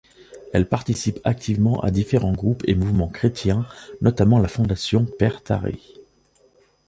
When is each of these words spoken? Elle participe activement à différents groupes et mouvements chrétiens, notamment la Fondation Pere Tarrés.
Elle 0.51 0.67
participe 0.67 1.19
activement 1.25 1.79
à 1.81 1.91
différents 1.91 2.33
groupes 2.33 2.63
et 2.65 2.73
mouvements 2.73 3.07
chrétiens, 3.07 3.67
notamment 4.01 4.39
la 4.39 4.47
Fondation 4.47 5.05
Pere 5.05 5.43
Tarrés. 5.43 5.79